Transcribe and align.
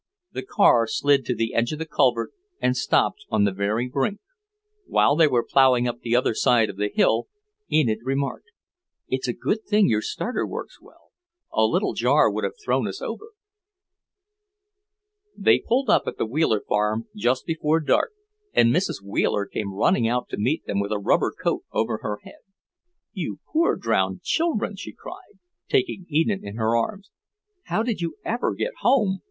The 0.31 0.41
car 0.41 0.87
slid 0.87 1.25
to 1.25 1.35
the 1.35 1.53
edge 1.53 1.71
of 1.71 1.77
the 1.77 1.85
culvert 1.85 2.31
and 2.59 2.75
stopped 2.75 3.23
on 3.29 3.43
the 3.43 3.51
very 3.51 3.87
brink. 3.87 4.19
While 4.87 5.15
they 5.15 5.27
were 5.27 5.45
ploughing 5.47 5.87
up 5.87 5.99
the 5.99 6.15
other 6.15 6.33
side 6.33 6.71
of 6.71 6.77
the 6.77 6.89
hill, 6.91 7.27
Enid 7.71 7.99
remarked; 8.01 8.47
"It's 9.09 9.27
a 9.27 9.33
good 9.33 9.63
thing 9.63 9.87
your 9.87 10.01
starter 10.01 10.43
works 10.47 10.81
well; 10.81 11.11
a 11.53 11.65
little 11.65 11.93
jar 11.93 12.31
would 12.31 12.43
have 12.43 12.55
thrown 12.65 12.87
us 12.87 12.99
over." 12.99 13.27
They 15.37 15.59
pulled 15.59 15.87
up 15.87 16.07
at 16.07 16.17
the 16.17 16.25
Wheeler 16.25 16.63
farm 16.67 17.05
just 17.15 17.45
before 17.45 17.79
dark, 17.79 18.09
and 18.53 18.73
Mrs. 18.73 19.03
Wheeler 19.03 19.45
came 19.45 19.71
running 19.75 20.07
out 20.07 20.29
to 20.29 20.37
meet 20.37 20.65
them 20.65 20.79
with 20.79 20.91
a 20.91 20.97
rubber 20.97 21.31
coat 21.31 21.61
over 21.71 21.97
her 21.99 22.17
head. 22.23 22.41
"You 23.13 23.37
poor 23.53 23.75
drowned 23.75 24.23
children!" 24.23 24.75
she 24.77 24.93
cried, 24.93 25.37
taking 25.69 26.07
Enid 26.11 26.43
in 26.43 26.55
her 26.55 26.75
arms. 26.75 27.11
"How 27.65 27.83
did 27.83 28.01
you 28.01 28.15
ever 28.25 28.55
get 28.55 28.71
home? 28.79 29.19